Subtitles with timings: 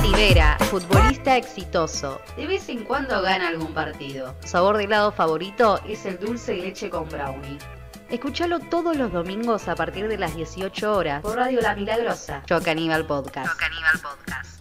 [0.00, 2.22] Mati Vera, futbolista exitoso.
[2.34, 4.34] De vez en cuando gana algún partido.
[4.46, 7.58] Sabor de helado favorito es el dulce de leche con brownie.
[8.08, 12.42] Escúchalo todos los domingos a partir de las 18 horas por Radio La Milagrosa.
[12.46, 13.52] Yo Caníbal Podcast.
[13.52, 14.60] Yo Caníbal Podcast.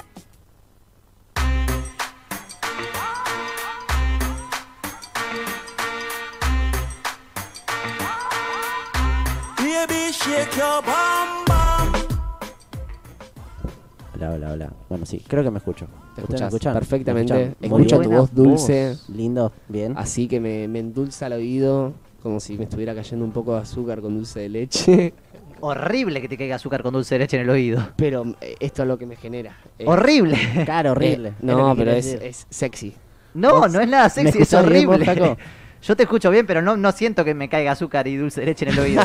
[14.20, 14.74] Hola, hola, hola.
[14.90, 15.86] Bueno, sí, creo que me escucho.
[16.14, 16.74] Te ¿Ustedes me escuchas escuchan?
[16.74, 17.34] perfectamente.
[17.34, 17.70] ¿Me escuchan?
[17.70, 18.12] Muy Escucho bien.
[18.12, 19.94] tu voz dulce, Lindo, bien.
[19.96, 23.62] así que me, me endulza el oído, como si me estuviera cayendo un poco de
[23.62, 25.14] azúcar con dulce de leche.
[25.62, 27.90] Horrible que te caiga azúcar con dulce de leche en el oído.
[27.96, 29.56] Pero eh, esto es lo que me genera.
[29.78, 30.38] Eh, Horrible.
[30.66, 31.30] Claro, horrible.
[31.30, 32.94] eh, no, pero es, es sexy.
[33.34, 35.06] No, ¿Vos no es nada sexy, es bien, horrible.
[35.06, 35.38] Jaco?
[35.82, 38.48] Yo te escucho bien, pero no, no siento que me caiga azúcar y dulce de
[38.48, 39.04] leche en el oído.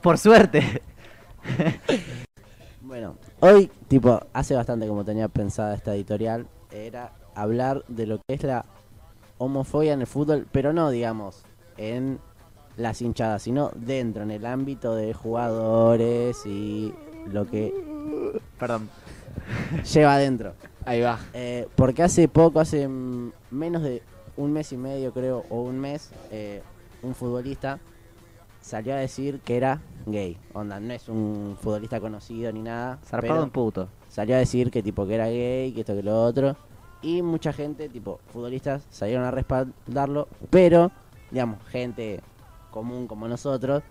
[0.00, 0.80] Por suerte.
[2.80, 8.34] Bueno, hoy, tipo, hace bastante como tenía pensada esta editorial, era hablar de lo que
[8.34, 8.64] es la
[9.38, 11.42] homofobia en el fútbol, pero no, digamos,
[11.76, 12.18] en
[12.76, 16.94] las hinchadas, sino dentro, en el ámbito de jugadores y
[17.26, 17.74] lo que
[18.58, 18.88] Perdón.
[19.92, 20.54] lleva adentro.
[20.84, 21.18] Ahí va.
[21.34, 24.02] Eh, porque hace poco, hace menos de
[24.36, 26.62] un mes y medio creo, o un mes, eh,
[27.02, 27.78] un futbolista
[28.60, 30.36] salió a decir que era gay.
[30.52, 32.98] Onda, no es un futbolista conocido ni nada.
[33.04, 33.88] Zarpado un puto.
[34.08, 36.56] salió a decir que tipo que era gay, que esto que lo otro.
[37.02, 40.90] Y mucha gente, tipo, futbolistas, salieron a respaldarlo, pero,
[41.30, 42.20] digamos, gente
[42.70, 43.82] común como nosotros,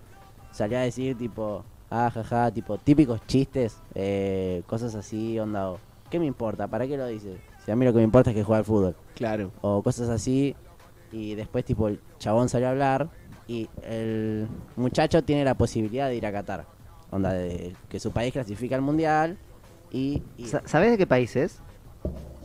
[0.51, 5.79] salió a decir tipo, ah, jaja, tipo, típicos chistes, eh, cosas así, onda, o,
[6.11, 6.67] ¿qué me importa?
[6.67, 7.39] ¿Para qué lo dices?
[7.65, 8.95] Si a mí lo que me importa es que juega al fútbol.
[9.15, 9.51] Claro.
[9.61, 10.55] O cosas así,
[11.11, 13.09] y después tipo el chabón salió a hablar
[13.49, 16.65] y el muchacho tiene la posibilidad de ir a Qatar.
[17.11, 19.37] Onda, de que su país clasifica al mundial
[19.91, 21.59] y, y- Sa- ¿Sabes de qué país es?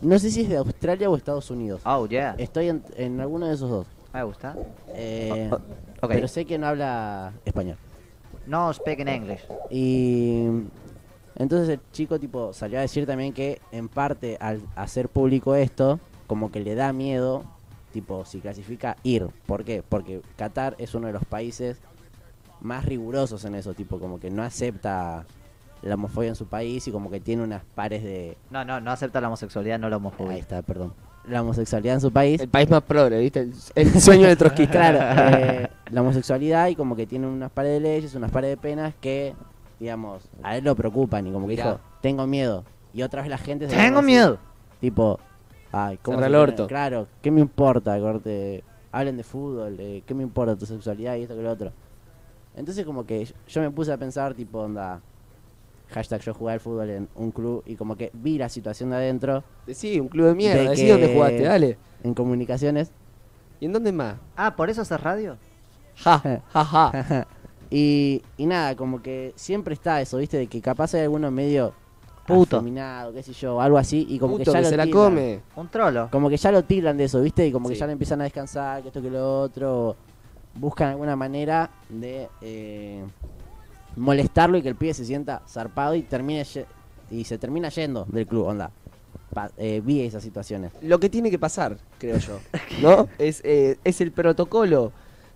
[0.00, 1.82] no sé si es de Australia o Estados Unidos.
[1.84, 2.34] Oh, yeah.
[2.38, 3.86] Estoy en, en alguno de esos dos.
[4.14, 4.56] Me gusta.
[4.94, 5.56] Eh, Oh,
[6.02, 6.10] Ok.
[6.12, 7.76] Pero sé que no habla español.
[8.47, 9.41] No speak in English.
[9.71, 10.47] Y
[11.36, 15.98] entonces el chico tipo salió a decir también que en parte al hacer público esto,
[16.26, 17.44] como que le da miedo,
[17.94, 19.27] tipo si clasifica ir.
[19.47, 19.82] ¿Por qué?
[19.88, 21.78] Porque Qatar es uno de los países
[22.60, 25.25] más rigurosos en eso, tipo como que no acepta
[25.82, 28.37] la homofobia en su país y como que tiene unas pares de...
[28.50, 30.37] No, no, no acepta la homosexualidad, no la Ahí homofobia.
[30.37, 30.93] está, perdón.
[31.28, 32.41] La homosexualidad en su país.
[32.41, 33.41] El país más progre, ¿viste?
[33.41, 34.72] El, el sueño de trotskista.
[34.72, 34.99] Claro,
[35.38, 38.94] eh, la homosexualidad y como que tiene unas pares de leyes, unas pares de penas
[39.00, 39.34] que,
[39.78, 41.65] digamos, a él lo preocupan y como que Mirá.
[41.65, 42.65] dijo, tengo miedo.
[42.94, 44.38] Y otra vez la gente se Tengo miedo.
[44.81, 45.19] Tipo,
[45.74, 46.66] ay, ¿cómo se el orto.
[46.66, 47.98] Claro, ¿qué me importa?
[48.00, 48.62] Corte,
[48.92, 51.72] hablen de fútbol, eh, ¿qué me importa tu sexualidad y esto que lo otro?
[52.56, 55.00] Entonces como que yo me puse a pensar, tipo, onda,
[55.90, 58.96] hashtag yo jugué al fútbol en un club y como que vi la situación de
[58.96, 60.62] adentro Decí, un club de mierda.
[60.62, 61.78] De Decí dónde jugaste, dale.
[62.02, 62.92] en comunicaciones
[63.60, 64.16] ¿Y en dónde más?
[64.36, 65.38] Ah, ¿por eso haces radio?
[65.96, 66.18] Ja,
[66.52, 67.26] ja, ja.
[67.70, 70.36] y, y nada, como que siempre está eso, ¿viste?
[70.36, 71.72] De que capaz hay alguno medio
[72.26, 72.56] Puto.
[72.56, 74.90] afeminado, qué sé yo, algo así, y como Puto que ya que lo se la
[74.90, 75.40] come.
[75.56, 76.08] Un trolo.
[76.10, 77.46] Como que ya lo tiran de eso, ¿viste?
[77.46, 79.96] Y como que ya le empiezan a descansar, que esto que lo otro.
[80.56, 83.04] Buscan alguna manera de eh,
[83.96, 86.44] molestarlo y que el pibe se sienta zarpado y termine
[87.10, 88.70] y se termina yendo del club, onda.
[89.32, 90.72] Pa- eh, vi esas situaciones.
[90.82, 92.38] Lo que tiene que pasar, creo yo.
[92.82, 93.08] ¿No?
[93.18, 94.92] Es, eh, es el protocolo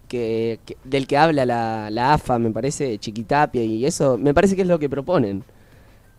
[0.07, 4.55] que, que- del que habla la, la AFA, me parece, Chiquitapia, y eso, me parece
[4.57, 5.43] que es lo que proponen.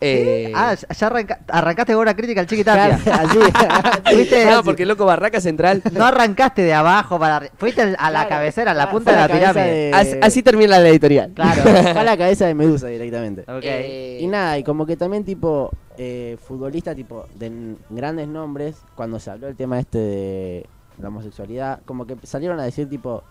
[0.01, 2.95] Eh, Ah, ya arranca- arrancaste con una crítica al chiquitapia.
[2.95, 3.37] Así.
[4.15, 5.81] Fuiste- no, porque loco, Barraca Central.
[5.91, 9.11] No arrancaste de abajo para arri- Fuiste a la Claro, cabecera, a la fue- punta
[9.11, 9.73] de la cabeza pirámide.
[9.75, 11.31] de- Así, así termina la editorial.
[11.33, 13.43] Claro, fue a la cabeza de Medusa directamente.
[13.61, 19.19] Eh, Y nada, y como que también tipo eh, futbolista tipo de grandes nombres, cuando
[19.19, 20.65] se habló el tema este de
[20.97, 23.23] la homosexualidad, como que salieron a decir tipo,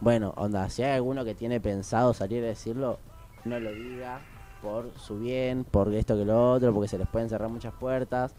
[0.00, 3.00] bueno, onda, si hay alguno que tiene pensado salir a decirlo,
[3.44, 4.20] no lo diga
[4.64, 8.34] por su bien, por esto que lo otro, porque se les pueden cerrar muchas puertas.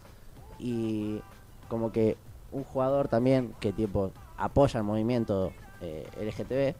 [0.58, 1.20] Y
[1.68, 2.16] como que
[2.52, 6.76] un jugador también que tipo apoya el movimiento eh, LGTB,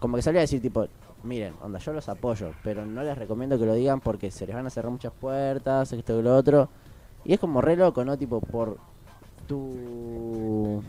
[0.00, 0.86] como que salió a decir tipo,
[1.24, 4.54] miren, onda, yo los apoyo, pero no les recomiendo que lo digan porque se les
[4.54, 6.68] van a cerrar muchas puertas, esto y lo otro.
[7.24, 8.16] Y es como re loco, ¿no?
[8.16, 8.78] Tipo, por
[9.48, 10.82] tu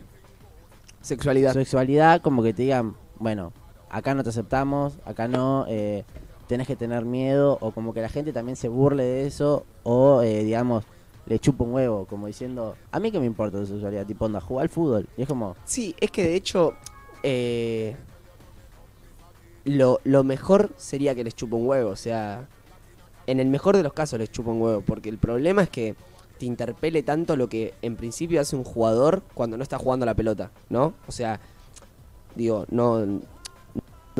[1.00, 1.52] Sexualidad.
[1.52, 3.52] sexualidad, como que te digan, bueno,
[3.90, 6.04] acá no te aceptamos, acá no, eh,
[6.48, 10.22] tenés que tener miedo, o como que la gente también se burle de eso, o
[10.22, 10.84] eh, digamos,
[11.26, 14.40] le chupa un huevo, como diciendo, a mí que me importa tu sexualidad, tipo, onda,
[14.40, 15.08] jugar al fútbol.
[15.16, 16.72] Y es como, Sí, es que de hecho,
[17.22, 17.96] eh,
[19.64, 21.90] lo, lo mejor sería que les chupa un huevo.
[21.90, 22.48] O sea,
[23.26, 24.80] en el mejor de los casos les chupa un huevo.
[24.80, 25.94] Porque el problema es que
[26.38, 30.14] te interpele tanto lo que en principio hace un jugador cuando no está jugando la
[30.14, 30.94] pelota, ¿no?
[31.06, 31.40] O sea,
[32.34, 33.20] digo, no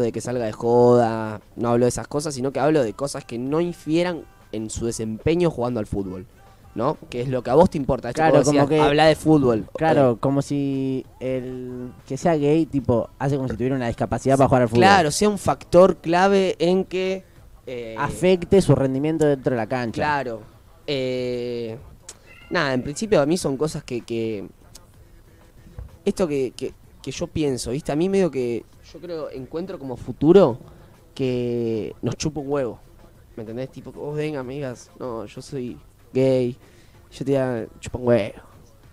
[0.02, 3.24] de que salga de joda, no hablo de esas cosas, sino que hablo de cosas
[3.24, 4.22] que no infieran
[4.52, 6.26] en su desempeño jugando al fútbol,
[6.74, 6.96] ¿no?
[7.10, 8.12] Que es lo que a vos te importa.
[8.12, 9.66] Claro, como como decías, que- habla de fútbol.
[9.76, 14.48] Claro, como si el que sea gay, tipo, hace como si tuviera una discapacidad para
[14.48, 14.80] jugar al fútbol.
[14.82, 17.24] Claro, sea un factor clave en que...
[17.66, 20.00] eh, Afecte su rendimiento dentro de la cancha.
[20.00, 20.40] Claro.
[20.86, 21.76] Eh,
[22.50, 24.00] nada, en principio a mí son cosas que...
[24.00, 24.46] que-
[26.04, 26.72] esto que, que-
[27.02, 27.92] que yo pienso, ¿viste?
[27.92, 30.58] A mí medio que yo creo, encuentro como futuro
[31.14, 32.78] que nos chupa un huevo.
[33.36, 33.70] ¿Me entendés?
[33.70, 35.78] Tipo, vos venga, amigas, no, yo soy
[36.12, 36.56] gay,
[37.12, 38.34] yo te chupa un huevo.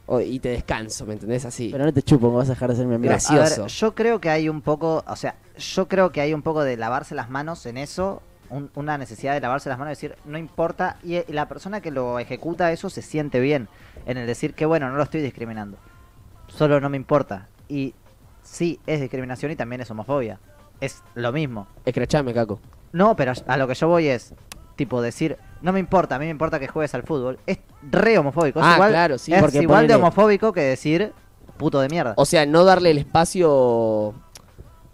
[0.08, 1.46] O- y te descanso, ¿me entendés?
[1.46, 1.70] Así.
[1.72, 3.10] Pero no te chupo, vas a dejar de ser mi amigo.
[3.10, 3.32] Gracias.
[3.32, 3.68] A ver, Gracioso.
[3.88, 6.78] yo creo que hay un poco, o sea, yo creo que hay un poco de
[6.78, 8.22] lavarse las manos en eso,
[8.52, 11.82] un- una necesidad de lavarse las manos y decir, no importa, y, y la persona
[11.82, 13.68] que lo ejecuta eso se siente bien
[14.06, 15.78] en el decir que, bueno, no lo estoy discriminando,
[16.50, 17.48] solo no me importa.
[17.68, 17.96] Y
[18.46, 20.40] sí, es discriminación y también es homofobia,
[20.80, 21.68] es lo mismo.
[21.84, 22.60] Escrachame, Caco.
[22.94, 24.34] No, pero a lo que yo voy es,
[24.78, 28.18] tipo, decir, no me importa, a mí me importa que juegues al fútbol, es re
[28.18, 31.12] homofóbico, es Ah, igual, claro, sí, es porque igual de homofóbico que decir
[31.58, 32.14] puto de mierda.
[32.18, 34.14] O sea, no darle el espacio...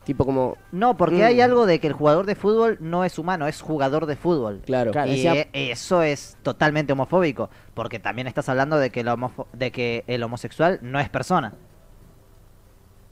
[0.03, 0.57] Tipo como...
[0.71, 1.25] No, porque Mm.
[1.25, 4.62] hay algo de que el jugador de fútbol no es humano, es jugador de fútbol.
[4.65, 4.92] Claro.
[4.92, 5.12] Claro.
[5.12, 9.71] y decía- eso es totalmente homofóbico, porque también estás hablando de que, el homofo- de
[9.71, 11.53] que el homosexual no es persona.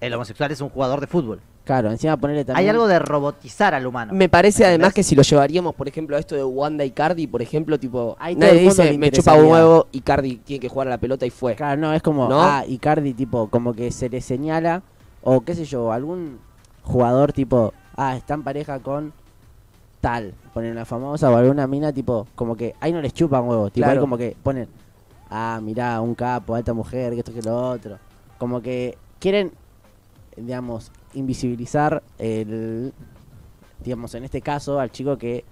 [0.02, 1.42] El homosexual es un jugador de fútbol.
[1.66, 2.64] Claro, encima ponerle también.
[2.66, 4.14] Hay algo de robotizar al humano.
[4.14, 4.76] Me parece ¿Entendés?
[4.80, 7.78] además que si lo llevaríamos, por ejemplo, a esto de Wanda y Cardi, por ejemplo,
[7.80, 9.52] tipo, Ahí todo nadie el mundo dice, me chupa un interesaría".
[9.66, 11.56] huevo y Cardi tiene que jugar a la pelota y fue.
[11.56, 12.42] Claro, no, es como, ¿No?
[12.42, 14.82] ah, Icardi, tipo, como que se le señala,
[15.22, 16.40] o qué sé yo, algún
[16.84, 19.14] jugador, tipo, ah, está en pareja con
[20.02, 23.72] tal, ponen una famosa o alguna mina, tipo, como que ahí no les chupan huevos,
[23.74, 24.70] tipo, ahí como que ponen,
[25.30, 28.00] ah, mirá, un capo, alta mujer, que esto que lo otro.
[28.40, 29.52] Como que quieren,
[30.38, 32.94] digamos, invisibilizar el,
[33.84, 35.44] digamos, en este caso, al chico que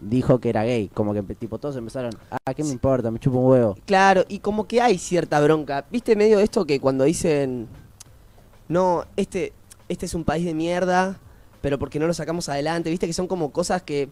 [0.00, 3.10] dijo que era gay, como que tipo todos empezaron, ah, ¿qué me importa?
[3.10, 3.76] Me chupa un huevo.
[3.84, 5.86] Claro, y como que hay cierta bronca.
[5.90, 7.66] ¿Viste medio esto que cuando dicen,
[8.68, 9.52] no, este,
[9.88, 11.18] este es un país de mierda,
[11.60, 12.90] pero porque no lo sacamos adelante?
[12.90, 14.08] ¿Viste que son como cosas que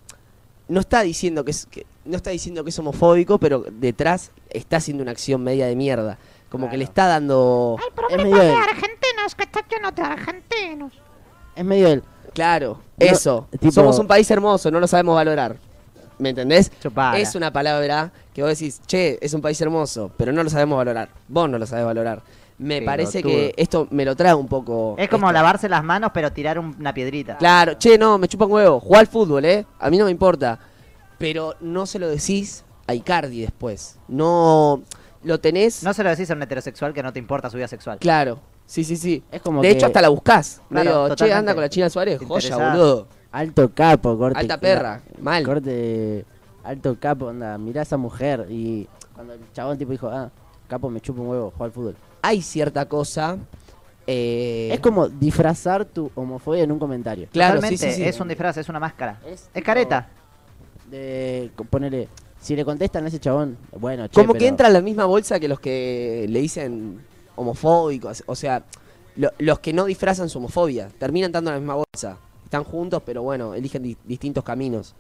[0.69, 4.79] no está diciendo que es, que, no está diciendo que es homofóbico, pero detrás está
[4.79, 6.19] haciendo una acción media de mierda?
[6.51, 7.77] Como que le está dando...
[8.11, 8.96] Es medio el- argentinos
[9.35, 10.93] que está lleno de argentinos.
[11.55, 12.03] es medio el,
[12.35, 13.49] Claro, No, eso.
[13.59, 15.57] tipo- Somos un país hermoso, no lo sabemos valorar.
[16.19, 16.71] ¿Me entendés?
[16.83, 17.19] Chupala.
[17.19, 20.77] Es una palabra que vos decís, che, es un país hermoso, pero no lo sabemos
[20.79, 21.09] valorar.
[21.29, 22.23] Vos no lo sabés valorar.
[22.59, 24.95] Me parece que esto me lo trae un poco.
[24.99, 25.33] Es como esto.
[25.35, 27.37] lavarse las manos pero tirar un- una piedrita.
[27.37, 28.81] Claro, che, no, me chupa un huevo.
[28.81, 29.67] Juega al fútbol, ¿eh?
[29.79, 30.59] A mí no me importa.
[31.19, 33.99] Pero no se lo decís a Icardi después.
[34.09, 34.83] No.
[35.23, 35.83] Lo tenés.
[35.83, 37.99] No se lo decís a un heterosexual que no te importa su vida sexual.
[37.99, 38.39] Claro.
[38.67, 39.23] Sí, sí, sí.
[39.31, 40.61] Es como de que- hecho, hasta la buscás.
[40.69, 42.21] Claro, Medio, che, anda con la China Suárez.
[42.27, 43.07] Joya, boludo.
[43.33, 44.39] alto capo, corte.
[44.39, 45.01] Alta perra.
[45.21, 45.45] Mal.
[45.45, 46.25] Corte,
[46.65, 48.47] alto capo, onda, mirá a esa mujer.
[48.51, 50.31] Y cuando el chabón tipo dijo, ah,
[50.69, 51.97] capo me chupa un huevo, juega al fútbol.
[52.23, 53.39] Hay cierta cosa.
[54.09, 57.29] eh, Es como disfrazar tu homofobia en un comentario.
[57.33, 58.09] Claro, sí, Totalmente, sí, sí.
[58.09, 59.21] es un disfraz, es una máscara.
[59.27, 60.09] Es careta.
[60.91, 62.09] De ponerle,
[62.41, 65.41] si le contestan a ese chabón, bueno, che, como que entra en la misma bolsa
[65.41, 67.01] que los que le dicen
[67.37, 68.23] homofóbicos.
[68.27, 68.65] O sea,
[69.17, 70.89] lo- los que no disfrazan su homofobia.
[70.99, 72.19] Terminan en la misma bolsa.
[72.45, 74.95] Están juntos, pero bueno, eligen di- distintos caminos.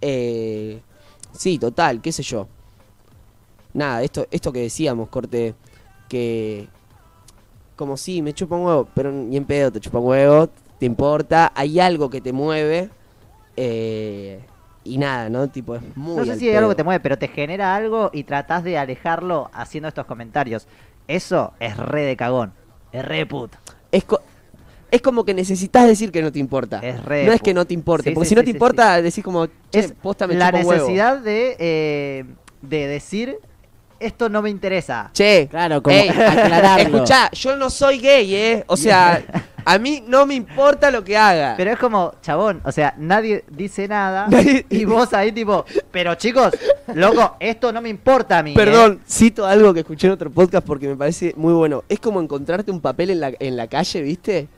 [0.00, 0.80] Eh,
[1.32, 2.48] sí, total, qué sé yo.
[3.74, 5.54] Nada, esto, esto que decíamos, corte,
[6.08, 6.68] que
[7.76, 10.48] como sí, me chupa un huevo, pero ni en pedo te chupa un huevo,
[10.78, 12.88] te importa, hay algo que te mueve,
[13.56, 14.40] eh,
[14.84, 15.48] y nada, ¿no?
[15.48, 18.10] Tipo, es muy No sé si hay algo que te mueve, pero te genera algo
[18.12, 20.66] y tratás de alejarlo haciendo estos comentarios.
[21.08, 22.52] Eso es re de cagón.
[22.92, 23.58] Es re de puto.
[23.92, 24.20] Es, co-
[24.90, 26.80] es como que necesitas decir que no te importa.
[26.82, 28.52] Es re no es que no te importe, Sí, porque sí, si no te sí,
[28.52, 30.68] importa, decís como, che, Es posta me la huevo.
[30.72, 32.24] necesidad de, eh,
[32.62, 33.38] de decir
[33.98, 35.10] esto no me interesa.
[35.12, 36.96] Che, Claro, como ey, aclararlo.
[36.98, 38.64] escuchá, yo no soy gay, ¿eh?
[38.66, 39.22] O sea,
[39.68, 41.54] a mí no me importa lo que haga.
[41.56, 44.28] Pero es como, chabón, o sea, nadie dice nada
[44.70, 46.52] y vos ahí tipo, pero chicos,
[46.94, 48.52] loco, esto no me importa a mí.
[48.52, 48.54] ¿eh?".
[48.56, 51.82] Perdón, cito algo que escuché en otro podcast porque me parece muy bueno.
[51.88, 54.48] Es como encontrarte un papel en la, en la calle, ¿viste?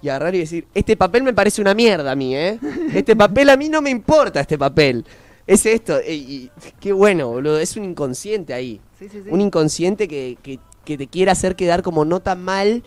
[0.00, 2.58] Y agarrar y decir, este papel me parece una mierda a mí, ¿eh?
[2.94, 5.04] Este papel a mí no me importa, este papel.
[5.46, 5.98] Es esto.
[6.06, 7.58] Y, y- qué bueno, boludo.
[7.58, 8.80] Es un inconsciente ahí.
[8.98, 9.30] Sí, sí, sí.
[9.30, 12.82] Un inconsciente que, que- que te quiere hacer quedar como no tan mal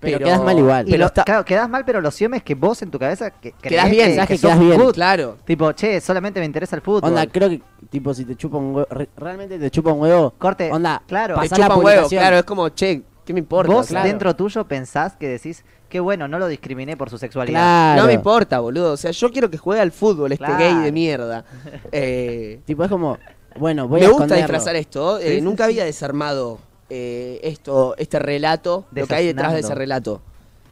[0.00, 0.88] Pero quedas mal igual.
[0.88, 3.30] Y Pero lo- claro, quedás mal, pero lo cierto es que vos en tu cabeza
[3.30, 4.80] que, creés bien, que, que que sos quedás bien.
[4.80, 4.94] good.
[4.94, 5.36] Claro.
[5.44, 7.10] Tipo, che, solamente me interesa el fútbol.
[7.10, 10.32] Onda, creo que, tipo, si te chupa un huevo, re- realmente te chupa un huevo,
[10.38, 11.38] Corte, onda, claro.
[11.40, 13.72] Te chupa un huevo, claro, es como, che, ¿qué me importa?
[13.72, 14.08] vos Claro.
[14.08, 17.60] dentro tuyo pensás que decís, qué bueno, no lo discriminé por su sexualidad.
[17.60, 18.00] Claro.
[18.02, 18.92] No me importa, boludo.
[18.92, 21.44] O sea, yo quiero que juegue al fútbol este gay de mierda.
[21.92, 23.18] Eh, Tipo, es como,
[23.58, 24.42] bueno, voy me a gusta esconderlo.
[24.46, 25.18] disfrazar esto.
[25.18, 25.72] eh, sí, nunca sí.
[25.72, 26.58] había desarmado
[26.90, 30.20] eh, esto, este relato, lo que hay detrás de ese relato.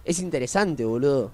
[0.05, 1.31] Es interesante, boludo.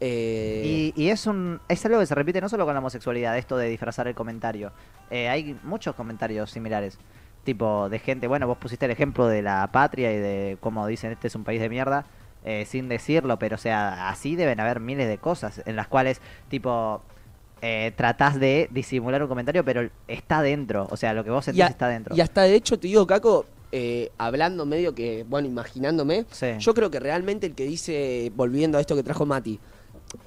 [0.00, 3.38] Eh, Y, y es un es algo que se repite no solo con la homosexualidad,
[3.38, 4.72] esto de disfrazar el comentario.
[5.10, 6.98] Eh, hay muchos comentarios similares.
[7.44, 11.12] Tipo, de gente, bueno, vos pusiste el ejemplo de la patria y de cómo dicen
[11.12, 12.04] este es un país de mierda,
[12.44, 16.20] eh, sin decirlo, pero o sea, así deben haber miles de cosas en las cuales,
[16.48, 17.02] tipo,
[17.60, 20.86] eh, tratás de disimular un comentario, pero está dentro.
[20.90, 22.14] O sea, lo que vos sentís a- está dentro.
[22.14, 26.46] y hasta de hecho, te digo, Caco, eh, hablando medio que, bueno, imaginándome, Sí.
[26.58, 29.58] yo creo que realmente el que dice, volviendo a esto que trajo Mati,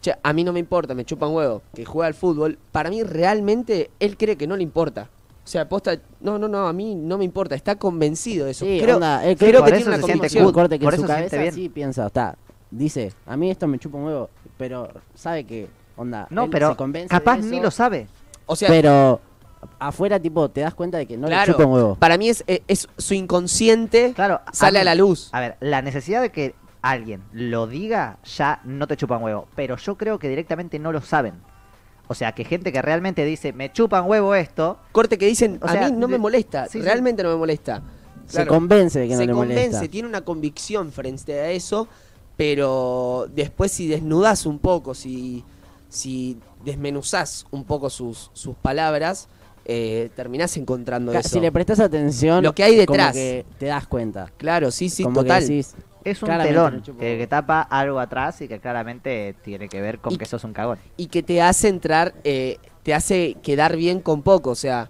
[0.01, 2.89] che, a mí no me importa, me chupa un huevo, que juega al fútbol, para
[2.89, 5.09] mí realmente él cree que no le importa.
[5.43, 8.65] O sea, posta, no, no, no, a mí no me importa, está convencido de eso.
[8.65, 10.51] Sí, creo onda, él creo cree que tiene una convicción.
[10.51, 11.53] corte que Por en su cabeza bien.
[11.53, 12.35] sí piensa, está,
[12.71, 16.71] dice, a mí esto me chupa un huevo, pero sabe que, onda, no, él pero
[16.71, 18.07] se convence capaz de ni lo sabe.
[18.47, 19.21] O sea, pero
[19.79, 21.95] afuera, tipo, te das cuenta de que no claro, le chupa un huevo.
[21.95, 25.29] para mí es, es, es su inconsciente Claro, sale a, mí- la luz.
[25.31, 29.75] A ver, la necesidad de que alguien lo diga ya no te chupan huevo, pero
[29.77, 31.33] yo creo que directamente no lo saben.
[32.07, 35.65] O sea, que gente que realmente dice, me chupan huevo esto, Corte que dicen, O
[35.67, 36.81] a sea, mí no me molesta, sí, sí.
[36.81, 37.81] realmente no me molesta.
[38.27, 39.91] Se convence de que no se le convence, molesta.
[39.91, 41.87] tiene una convicción frente a eso,
[42.39, 45.43] pero después si desnudas un poco, si,
[45.89, 49.27] si desmenuzás un poco sus, sus palabras,
[49.65, 51.29] eh, terminás encontrando Ca- eso.
[51.29, 53.13] Si le prestas atención, Lo que hay como detrás.
[53.13, 54.31] que te das cuenta.
[54.37, 55.39] Claro, sí, sí, como total.
[55.41, 59.99] que decís, es un telón que, tapa algo atrás y que claramente tiene que ver
[59.99, 60.77] con Y- que sos un cagón.
[60.97, 64.87] y que te hace entrar, eh, te hace quedar bien con poco, o sea,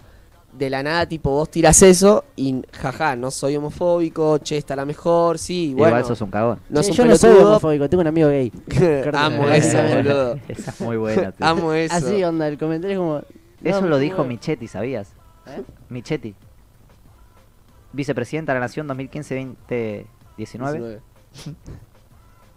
[0.52, 4.86] de la nada tipo vos tiras eso y jaja, no soy homofóbico, che, está la
[4.86, 5.88] mejor, sí, bueno.
[5.96, 6.60] Igual sos un cagón.
[6.70, 8.50] No "Che, es yo un no soy homofóbico, tengo un amigo gay.
[9.14, 10.38] Amo eso, boludo.
[10.48, 11.32] Esa es muy buena.
[11.32, 11.46] tío.
[11.46, 11.94] Amo eso.
[11.94, 13.22] Así, onda, el comentario es como...
[13.62, 14.24] Eso no, lo no, dijo no.
[14.28, 15.12] Michetti, ¿sabías?
[15.46, 15.62] ¿Eh?
[15.88, 16.34] Michetti.
[17.92, 20.06] Vicepresidenta de la Nación 2015-2019.
[20.36, 21.00] 19.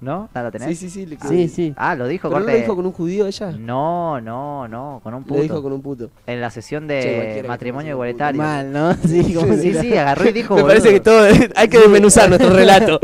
[0.01, 0.29] ¿No?
[0.33, 0.67] ¿No lo tenés?
[0.69, 1.05] Sí, sí, sí.
[1.05, 1.73] le- Sí, sí.
[1.75, 2.57] Ah, lo dijo, ¿Pero no corte.
[2.57, 3.51] lo dijo con un judío ella?
[3.51, 5.41] No, no, no, con un Lo puto.
[5.41, 6.09] dijo con un puto.
[6.25, 8.41] En la sesión de matrimonio igualitario.
[8.41, 8.93] Mal, ¿no?
[9.05, 10.55] Sí, como Sí, agarró y dijo.
[10.57, 11.23] Me parece que todo
[11.55, 12.99] hay que desmenuzar nuestro relato.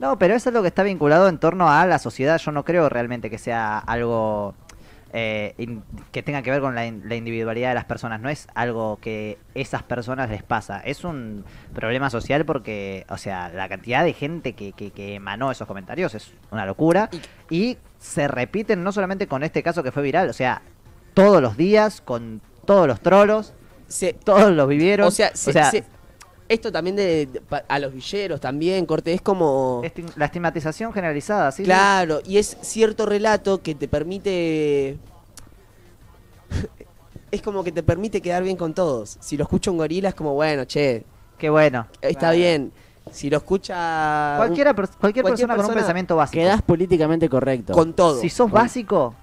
[0.00, 2.38] No, pero eso es lo que está vinculado en torno a la sociedad.
[2.38, 4.54] Yo no creo realmente que sea algo
[5.16, 8.20] eh, in- que tenga que ver con la, in- la individualidad de las personas.
[8.20, 10.80] No es algo que esas personas les pasa.
[10.80, 15.50] Es un problema social porque, o sea, la cantidad de gente que, que, que emanó
[15.52, 17.08] esos comentarios es una locura.
[17.48, 20.62] Y se repiten no solamente con este caso que fue viral, o sea,
[21.14, 23.54] todos los días, con todos los trolos,
[23.86, 25.06] Se- todos los vivieron.
[25.06, 25.30] o sea,
[25.72, 25.84] se- se-
[26.48, 29.82] esto también de, de- pa- a los villeros también, corte, es como...
[29.82, 31.62] esti- la estigmatización generalizada, ¿sí?
[31.64, 34.98] Claro, y es cierto relato que te permite...
[37.30, 39.16] es como que te permite quedar bien con todos.
[39.20, 41.04] Si lo escucha un gorila es como, bueno, che,
[41.38, 41.86] Qué bueno.
[42.00, 42.72] está bien.
[43.10, 46.40] Si lo escucha un- Cualquiera, pers- cualquier, cualquier persona, con un persona pensamiento básico.
[46.42, 47.72] Quedás políticamente correcto.
[47.72, 48.20] con todo.
[48.20, 49.14] Si sos Con- básico,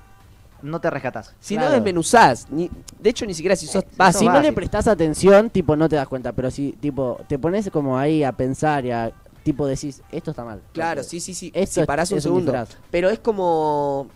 [0.61, 1.33] no te rescatás.
[1.39, 1.69] Si Claro.
[1.69, 4.55] no desmenuzás, ni, de hecho ni siquiera si sos sos Ah, si no le básico.
[4.55, 6.31] prestás atención, tipo, no te das cuenta.
[6.33, 9.11] Pero si, tipo, te pones como ahí a pensar y a,
[9.43, 10.61] tipo, decís, esto está mal.
[10.73, 11.51] Claro, sí, sí, sí.
[11.53, 12.65] Esto si es- un es un segundo.
[12.91, 14.07] pero es como.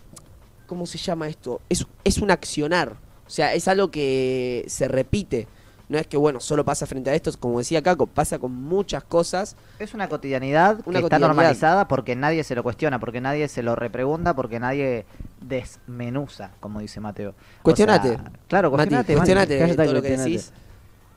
[0.66, 1.60] ¿Cómo se llama esto?
[1.68, 2.96] Es, es un accionar.
[3.26, 5.46] O sea, es algo que se repite.
[5.88, 7.30] No es que, bueno, solo pasa frente a esto.
[7.38, 9.54] Como decía Caco, pasa con muchas cosas.
[9.78, 11.28] Es una cotidianidad Una que está cotidianidad.
[11.28, 15.06] normalizada porque nadie se lo cuestiona, porque nadie se lo repregunta, porque nadie
[15.40, 17.30] desmenuza, como dice Mateo.
[17.30, 18.08] O Cuestionate.
[18.08, 19.14] sea, claro, Mati, cuestionate.
[19.14, 19.16] Mati.
[19.16, 20.52] cuestionate Cállate, todo lo que decís.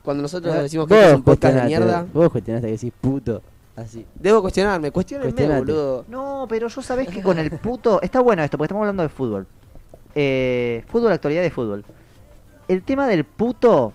[0.03, 3.41] Cuando nosotros decimos que es un podcast de mierda, Vos cuestionaste que decís puto.
[3.75, 4.05] Así.
[4.15, 4.91] debo cuestionarme.
[4.91, 6.05] Cuestionenme, boludo.
[6.09, 8.01] No, pero yo sabés que con el puto...
[8.01, 9.47] Está bueno esto, porque estamos hablando de fútbol.
[10.15, 11.85] Eh, fútbol, actualidad de fútbol.
[12.67, 13.93] El tema del puto...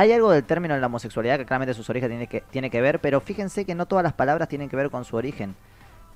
[0.00, 2.80] Hay algo del término en la homosexualidad que claramente sus orígenes tiene que, tiene que
[2.80, 5.54] ver, pero fíjense que no todas las palabras tienen que ver con su origen.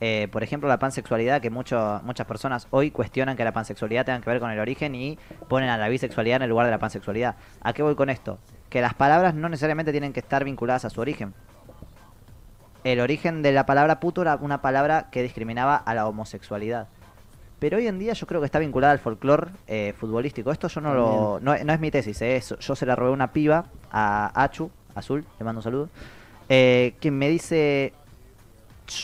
[0.01, 4.23] Eh, por ejemplo, la pansexualidad, que mucho, muchas personas hoy cuestionan que la pansexualidad tenga
[4.23, 5.19] que ver con el origen y
[5.51, 7.37] ponen a la bisexualidad en el lugar de la pansexualidad.
[7.61, 8.39] ¿A qué voy con esto?
[8.71, 11.35] Que las palabras no necesariamente tienen que estar vinculadas a su origen.
[12.85, 16.89] El origen de la palabra puto era una palabra que discriminaba a la homosexualidad.
[17.59, 20.51] Pero hoy en día yo creo que está vinculada al folclore eh, futbolístico.
[20.53, 21.41] Esto yo no lo.
[21.41, 25.25] No, no es mi tesis, eh, yo se la robé una piba, a Achu, Azul,
[25.39, 25.89] le mando un saludo.
[26.49, 27.93] eh, que me dice.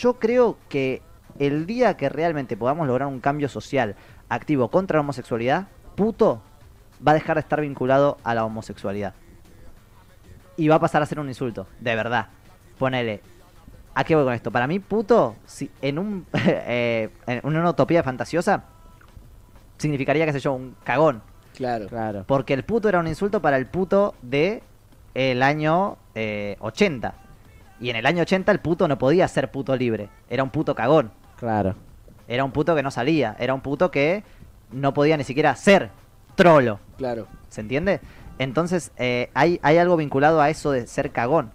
[0.02, 1.00] yo creo que
[1.38, 3.96] el día que realmente podamos lograr un cambio social
[4.28, 6.42] activo contra la homosexualidad, puto
[7.06, 9.14] va a dejar de estar vinculado a la homosexualidad.
[10.56, 12.26] Y va a pasar a ser un insulto, de verdad.
[12.78, 13.22] Ponele.
[13.94, 14.50] ¿A qué voy con esto?
[14.50, 18.64] Para mí, puto, si en, un, eh, en una utopía fantasiosa,
[19.78, 21.22] significaría, qué sé yo, un cagón.
[21.56, 21.88] Claro.
[21.88, 22.24] Claro.
[22.26, 24.62] Porque el puto era un insulto para el puto de
[25.14, 27.14] el año eh, 80.
[27.80, 30.08] Y en el año 80 el puto no podía ser puto libre.
[30.28, 31.10] Era un puto cagón.
[31.38, 31.74] Claro.
[32.28, 33.36] Era un puto que no salía.
[33.38, 34.22] Era un puto que
[34.70, 35.90] no podía ni siquiera ser
[36.36, 36.78] trolo.
[36.96, 37.26] Claro.
[37.48, 38.00] ¿Se entiende?
[38.38, 41.50] Entonces eh, hay, hay algo vinculado a eso de ser cagón.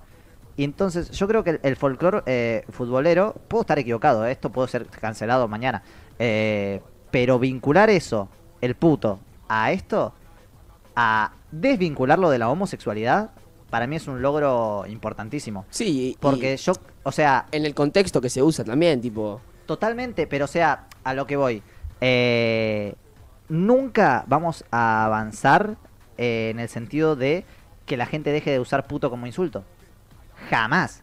[0.58, 4.50] Y entonces yo creo que el, el folclore eh, futbolero, puedo estar equivocado, eh, esto
[4.52, 5.84] puede ser cancelado mañana,
[6.20, 6.82] eh,
[7.12, 8.30] pero vincular eso,
[8.62, 9.20] el puto,
[9.50, 10.14] a esto,
[10.96, 13.32] a desvincularlo de la homosexualidad,
[13.70, 15.66] para mí es un logro importantísimo.
[15.70, 19.42] Sí, y- Porque y yo, o sea, en el contexto que se usa también, tipo.
[19.66, 21.62] Totalmente, pero o sea, a lo que voy.
[22.02, 22.96] eh,
[23.50, 25.76] nunca vamos a avanzar
[26.18, 27.46] en el sentido de
[27.86, 29.64] que la gente deje de usar puto como insulto.
[30.50, 31.02] Jamás.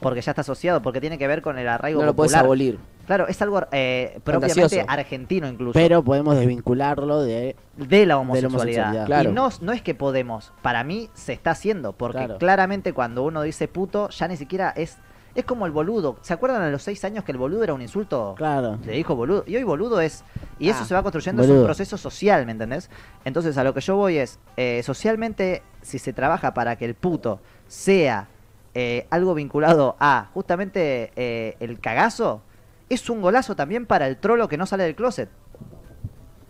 [0.00, 2.44] Porque ya está asociado, porque tiene que ver con el arraigo No lo puedes popular.
[2.46, 2.78] abolir.
[3.06, 4.86] Claro, es algo eh, propiamente Fantasioso.
[4.88, 5.72] argentino incluso.
[5.74, 7.54] Pero podemos desvincularlo de.
[7.76, 8.84] de la homosexualidad.
[8.84, 9.06] homosexualidad.
[9.06, 9.30] Claro.
[9.30, 12.38] Y no, no es que podemos, para mí se está haciendo, porque Claro.
[12.38, 14.96] claramente cuando uno dice puto, ya ni siquiera es...
[15.32, 16.16] Es como el boludo.
[16.22, 18.34] ¿Se acuerdan a los seis años que el boludo era un insulto?
[18.36, 18.78] Claro.
[18.84, 19.44] Le dijo boludo.
[19.46, 20.24] Y hoy boludo es.
[20.58, 21.62] Y eso Ah, se va construyendo, es boludo.
[21.62, 22.90] un proceso social, ¿me entendés?
[23.24, 24.40] Entonces a lo que yo voy es.
[24.56, 27.38] eh, socialmente, si se trabaja para que el puto
[27.68, 28.26] sea
[28.74, 32.42] eh, algo vinculado a justamente eh, el cagazo,
[32.88, 35.28] es un golazo también para el trolo que no sale del closet.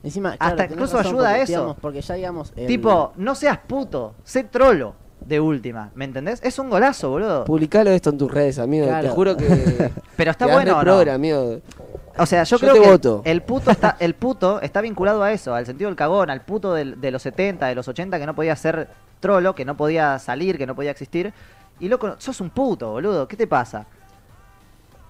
[0.03, 1.47] Encima, Hasta incluso ayuda a eso.
[1.53, 2.53] digamos, porque ya digamos.
[2.57, 6.41] el- Tipo, no seas puto, sé trolo de última, ¿me entendés?
[6.43, 7.45] Es un golazo, boludo.
[7.45, 8.87] Publicalo esto en tus redes, amigo.
[9.01, 9.91] Te juro que.
[10.17, 11.13] Pero está bueno, re ¿o no?
[11.13, 11.61] amigo.
[12.17, 13.23] O sea, yo, Yo creo que el- voto.
[13.25, 16.73] El, puto está, el puto está vinculado a eso, al sentido del cagón, al puto
[16.73, 18.89] del- de los 70, de los 80 que no podía ser
[19.21, 21.35] trolo, que no podía salir, que no podía existir.
[21.81, 23.87] Y loco, sos un puto, boludo, ¿qué te pasa?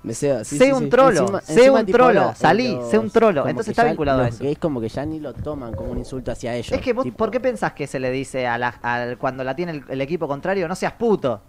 [0.02, 0.44] Me sea.
[0.44, 0.88] Sí, sé sí, un sí.
[0.88, 3.46] trolo, Encima- sé encima, un trolo, ahora, salí, los- sé un trolo.
[3.46, 4.42] Entonces está ya vinculado a eso.
[4.42, 6.72] gays como que ya ni lo toman como un insulto hacia ellos.
[6.72, 9.44] Es que vos, tipo, ¿por qué pensás que se le dice a la, al- cuando
[9.44, 11.42] la tiene el, el equipo contrario, no seas puto?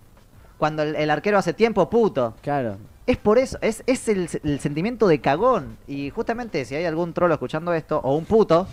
[0.57, 2.33] Cuando el, el arquero hace tiempo, puto.
[2.41, 2.75] Claro.
[3.07, 5.77] Es por eso, es, es el, el sentimiento de cagón.
[5.87, 8.67] Y justamente si hay algún trolo escuchando esto, o un puto,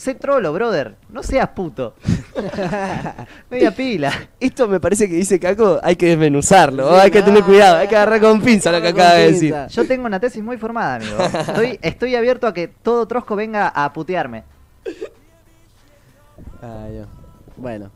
[0.00, 0.96] sé trolo, brother.
[1.10, 1.94] No seas puto.
[3.50, 4.10] Media pila.
[4.40, 7.86] Esto me parece que dice Caco, hay que desmenuzarlo, Sí, hay que tener cuidado, hay
[7.86, 9.54] que agarrar con pinza lo que acaba de decir.
[9.68, 11.18] Yo tengo una tesis muy formada, amigo.
[11.22, 14.44] Estoy, estoy abierto a que todo trosco venga a putearme.
[17.58, 17.90] Bueno,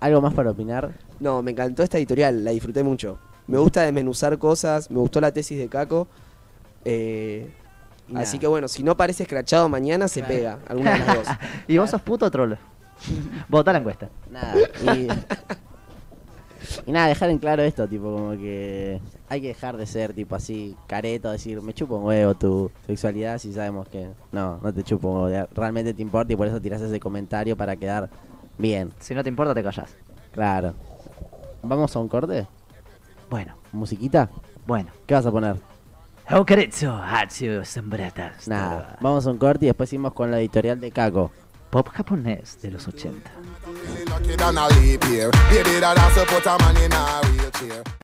[0.00, 0.92] ¿algo más para opinar?
[1.20, 3.18] No, me encantó esta editorial, la disfruté mucho.
[3.46, 6.06] Me gusta desmenuzar cosas, me gustó la tesis de Caco.
[6.84, 7.50] eh,
[8.14, 11.26] Así que bueno, si no parece escrachado mañana, se pega, alguna de las dos.
[11.68, 12.56] ¿Y vos sos puto o trolo?
[13.48, 14.08] Votá la encuesta.
[14.30, 14.54] Nada.
[14.94, 15.08] Y,
[16.86, 20.34] y nada, dejar en claro esto, tipo, como que hay que dejar de ser, tipo,
[20.36, 24.82] así, careto, decir, me chupo un huevo tu sexualidad si sabemos que no, no te
[24.84, 28.08] chupo un huevo, realmente te importa y por eso tiras ese comentario para quedar
[28.56, 29.94] bien, Si no te importa, te callas.
[30.32, 30.74] claro.
[31.62, 32.46] ¿Vamos a un corte?
[33.28, 34.30] Bueno, ¿Musiquita?
[34.66, 34.90] bueno.
[35.06, 35.56] ¿Qué vas a poner?
[37.64, 38.48] Sombratas.
[38.48, 41.30] Nada, vamos a un corte y después seguimos con la editorial de Caco.
[41.70, 43.30] Pop japonés de los 80.